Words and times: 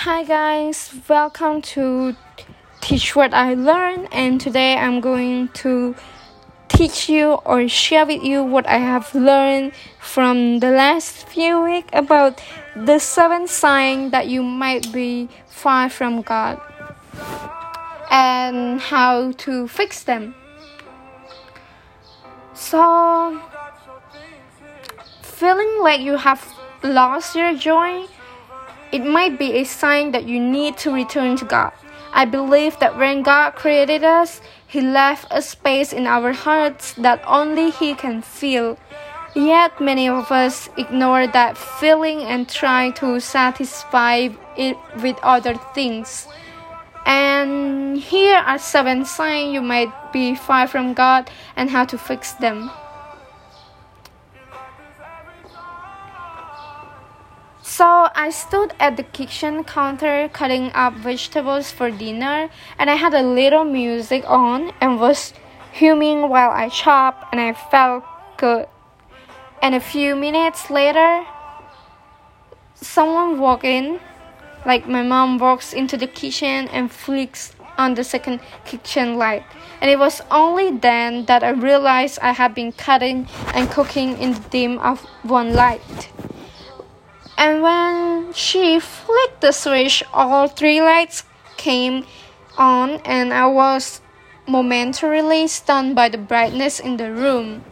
Hi 0.00 0.24
guys, 0.24 0.92
welcome 1.08 1.62
to 1.72 2.14
Teach 2.82 3.16
What 3.16 3.32
I 3.32 3.54
Learned, 3.54 4.08
and 4.12 4.38
today 4.38 4.76
I'm 4.76 5.00
going 5.00 5.48
to 5.64 5.96
teach 6.68 7.08
you 7.08 7.32
or 7.46 7.66
share 7.66 8.04
with 8.04 8.22
you 8.22 8.44
what 8.44 8.66
I 8.66 8.76
have 8.76 9.12
learned 9.14 9.72
from 9.98 10.60
the 10.60 10.70
last 10.70 11.26
few 11.26 11.62
weeks 11.62 11.88
about 11.94 12.42
the 12.76 12.98
seven 12.98 13.48
signs 13.48 14.12
that 14.12 14.28
you 14.28 14.42
might 14.42 14.92
be 14.92 15.30
far 15.48 15.88
from 15.88 16.20
God 16.20 16.60
and 18.10 18.78
how 18.78 19.32
to 19.32 19.66
fix 19.66 20.04
them. 20.04 20.34
So, 22.52 23.40
feeling 25.22 25.80
like 25.80 26.02
you 26.02 26.18
have 26.18 26.46
lost 26.84 27.34
your 27.34 27.54
joy 27.54 28.06
it 28.92 29.04
might 29.04 29.38
be 29.38 29.54
a 29.54 29.64
sign 29.64 30.12
that 30.12 30.24
you 30.26 30.40
need 30.40 30.76
to 30.78 30.92
return 30.92 31.36
to 31.36 31.44
God. 31.44 31.72
I 32.12 32.24
believe 32.24 32.78
that 32.78 32.96
when 32.96 33.22
God 33.22 33.54
created 33.54 34.04
us, 34.04 34.40
He 34.66 34.80
left 34.80 35.26
a 35.30 35.42
space 35.42 35.92
in 35.92 36.06
our 36.06 36.32
hearts 36.32 36.92
that 36.94 37.22
only 37.26 37.70
He 37.70 37.94
can 37.94 38.22
fill. 38.22 38.78
Yet 39.34 39.80
many 39.80 40.08
of 40.08 40.32
us 40.32 40.70
ignore 40.78 41.26
that 41.26 41.58
feeling 41.58 42.22
and 42.22 42.48
try 42.48 42.90
to 42.92 43.20
satisfy 43.20 44.30
it 44.56 44.76
with 45.02 45.18
other 45.22 45.54
things. 45.74 46.26
And 47.04 47.98
here 47.98 48.38
are 48.38 48.58
seven 48.58 49.04
signs 49.04 49.52
you 49.52 49.60
might 49.60 49.92
be 50.12 50.34
far 50.34 50.66
from 50.66 50.94
God 50.94 51.30
and 51.54 51.70
how 51.70 51.84
to 51.84 51.98
fix 51.98 52.32
them. 52.32 52.70
I 58.18 58.30
stood 58.30 58.72
at 58.80 58.96
the 58.96 59.02
kitchen 59.02 59.62
counter 59.62 60.30
cutting 60.32 60.72
up 60.72 60.94
vegetables 60.94 61.70
for 61.70 61.90
dinner, 61.90 62.48
and 62.78 62.88
I 62.88 62.94
had 62.94 63.12
a 63.12 63.20
little 63.20 63.64
music 63.64 64.24
on 64.26 64.72
and 64.80 64.98
was 64.98 65.34
humming 65.74 66.30
while 66.30 66.48
I 66.48 66.70
chopped, 66.70 67.26
and 67.30 67.38
I 67.38 67.52
felt 67.52 68.04
good. 68.38 68.68
And 69.60 69.74
a 69.74 69.80
few 69.80 70.16
minutes 70.16 70.70
later, 70.70 71.26
someone 72.74 73.38
walked 73.38 73.66
in, 73.66 74.00
like 74.64 74.88
my 74.88 75.02
mom 75.02 75.36
walks 75.36 75.74
into 75.74 75.98
the 75.98 76.06
kitchen 76.06 76.68
and 76.68 76.90
flicks 76.90 77.54
on 77.76 77.96
the 77.96 78.02
second 78.02 78.40
kitchen 78.64 79.18
light. 79.18 79.44
And 79.82 79.90
it 79.90 79.98
was 79.98 80.22
only 80.30 80.70
then 80.70 81.26
that 81.26 81.42
I 81.42 81.50
realized 81.50 82.18
I 82.22 82.32
had 82.32 82.54
been 82.54 82.72
cutting 82.72 83.28
and 83.52 83.70
cooking 83.70 84.16
in 84.16 84.32
the 84.32 84.40
dim 84.48 84.78
of 84.78 85.04
one 85.22 85.52
light. 85.52 86.08
And 87.38 87.62
when 87.62 88.32
she 88.32 88.80
flicked 88.80 89.40
the 89.40 89.52
switch, 89.52 90.02
all 90.12 90.48
three 90.48 90.80
lights 90.80 91.24
came 91.56 92.06
on, 92.56 93.00
and 93.04 93.32
I 93.32 93.46
was 93.46 94.00
momentarily 94.46 95.46
stunned 95.48 95.94
by 95.94 96.08
the 96.08 96.18
brightness 96.18 96.80
in 96.80 96.96
the 96.96 97.12
room. 97.12 97.64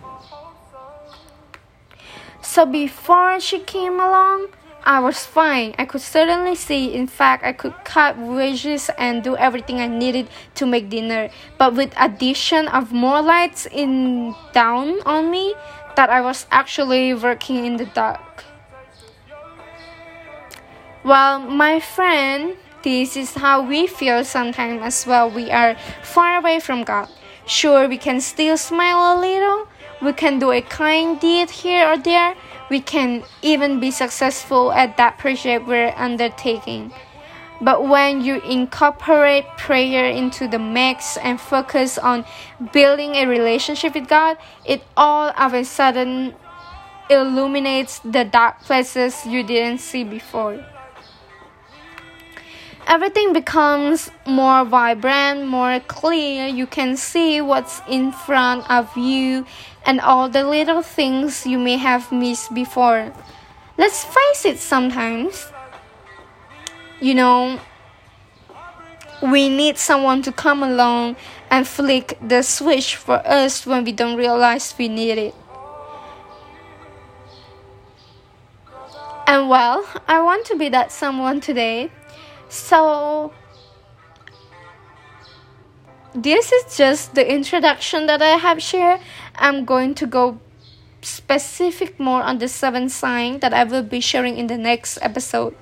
So 2.43 2.67
before 2.67 3.41
she 3.41 3.59
came 3.61 3.99
along, 3.99 4.49
I 4.85 5.01
was 5.01 5.25
fine. 5.25 5.75
I 5.79 5.87
could 5.87 6.03
certainly 6.03 6.55
see. 6.55 6.93
In 6.93 7.07
fact, 7.07 7.43
I 7.43 7.53
could 7.53 7.73
cut 7.85 8.19
veggies 8.19 8.91
and 8.99 9.25
do 9.25 9.35
everything 9.35 9.81
I 9.81 9.89
needed 9.89 10.29
to 10.57 10.67
make 10.67 10.91
dinner. 10.91 11.31
But 11.57 11.73
with 11.75 11.95
addition 11.97 12.69
of 12.69 12.93
more 12.93 13.23
lights 13.23 13.65
in 13.65 14.35
down 14.53 15.01
on 15.07 15.31
me, 15.31 15.55
that 15.97 16.11
I 16.11 16.21
was 16.21 16.47
actually 16.51 17.15
working 17.15 17.65
in 17.65 17.79
the 17.79 17.87
dark. 17.87 18.45
Well, 21.05 21.39
my 21.39 21.81
friend, 21.81 22.57
this 22.83 23.15
is 23.15 23.35
how 23.35 23.61
we 23.61 23.87
feel 23.87 24.25
sometimes 24.25 24.81
as 24.81 25.07
well. 25.07 25.29
We 25.31 25.51
are 25.51 25.77
far 26.03 26.39
away 26.39 26.61
from 26.61 26.83
God. 26.83 27.11
Sure, 27.45 27.87
we 27.87 27.99
can 27.99 28.23
still 28.23 28.57
smile 28.57 29.13
a 29.13 29.21
little. 29.21 29.69
We 30.01 30.15
can 30.15 30.39
do 30.39 30.51
a 30.51 30.63
kind 30.63 31.21
deed 31.21 31.51
here 31.51 31.87
or 31.87 31.99
there. 31.99 32.35
We 32.71 32.81
can 32.81 33.23
even 33.43 33.81
be 33.81 33.91
successful 33.91 34.73
at 34.73 34.97
that 34.97 35.19
project 35.19 35.67
we're 35.67 35.93
undertaking. 35.95 36.91
But 37.61 37.87
when 37.87 38.23
you 38.23 38.41
incorporate 38.41 39.45
prayer 39.59 40.07
into 40.07 40.49
the 40.49 40.59
mix 40.59 41.19
and 41.19 41.39
focus 41.39 41.99
on 41.99 42.25
building 42.73 43.17
a 43.17 43.27
relationship 43.27 43.95
with 43.95 44.09
God, 44.09 44.39
it 44.65 44.83
all 44.97 45.35
of 45.37 45.53
a 45.53 45.65
sudden 45.67 46.35
illuminates 47.11 47.99
the 47.99 48.25
dark 48.25 48.63
places 48.63 49.27
you 49.27 49.43
didn't 49.43 49.81
see 49.81 50.03
before 50.03 50.65
everything 52.87 53.33
becomes 53.33 54.11
more 54.27 54.65
vibrant, 54.65 55.47
more 55.47 55.81
clear. 55.81 56.47
You 56.47 56.67
can 56.67 56.97
see 56.97 57.41
what's 57.41 57.81
in 57.89 58.13
front 58.13 58.69
of 58.71 58.97
you 58.97 59.47
and 59.87 60.01
all 60.01 60.29
the 60.29 60.45
little 60.45 60.83
things 60.83 61.47
you 61.47 61.59
may 61.59 61.77
have 61.77 62.11
missed 62.13 62.55
before. 62.55 63.13
Let's 63.77 64.05
face 64.05 64.45
it, 64.45 64.59
sometimes, 64.59 65.47
you 67.01 67.15
know, 67.15 67.59
we 69.23 69.49
need 69.49 69.79
someone 69.79 70.23
to 70.23 70.33
come 70.33 70.63
along 70.63 71.17
and 71.51 71.67
flick 71.67 72.19
the 72.21 72.43
switch 72.43 72.97
for 72.97 73.27
us 73.27 73.67
when 73.67 73.85
we 73.85 73.93
don't 73.93 74.17
realize 74.17 74.75
we 74.79 74.89
need 74.89 75.19
it. 75.19 75.35
And 79.27 79.49
well, 79.49 79.85
I 80.07 80.23
want 80.23 80.47
to 80.47 80.57
be 80.57 80.69
that 80.69 80.93
someone 80.93 81.41
today. 81.41 81.91
So, 82.55 83.33
this 86.15 86.53
is 86.53 86.77
just 86.77 87.17
the 87.17 87.29
introduction 87.29 88.07
that 88.07 88.23
I 88.23 88.39
have 88.39 88.63
shared. 88.63 89.01
I'm 89.35 89.65
going 89.65 89.97
to 89.97 90.07
go 90.07 90.39
specific 91.03 91.99
more 91.99 92.23
on 92.23 92.39
the 92.39 92.47
seven 92.47 92.89
sign 92.89 93.41
that 93.41 93.53
I 93.53 93.65
will 93.65 93.83
be 93.83 93.99
sharing 93.99 94.39
in 94.39 94.47
the 94.47 94.57
next 94.57 94.99
episode. 95.03 95.57